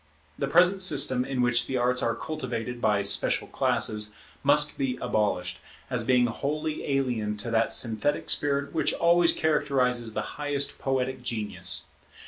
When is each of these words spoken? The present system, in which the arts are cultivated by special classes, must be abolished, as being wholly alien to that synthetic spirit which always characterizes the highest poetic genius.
The 0.35 0.47
present 0.47 0.81
system, 0.81 1.23
in 1.23 1.43
which 1.43 1.67
the 1.67 1.77
arts 1.77 2.01
are 2.01 2.15
cultivated 2.15 2.81
by 2.81 3.03
special 3.03 3.45
classes, 3.47 4.15
must 4.41 4.75
be 4.75 4.97
abolished, 4.99 5.59
as 5.91 6.03
being 6.03 6.25
wholly 6.25 6.83
alien 6.97 7.37
to 7.37 7.51
that 7.51 7.71
synthetic 7.71 8.27
spirit 8.31 8.73
which 8.73 8.93
always 8.95 9.31
characterizes 9.31 10.15
the 10.15 10.39
highest 10.41 10.79
poetic 10.79 11.21
genius. 11.21 11.83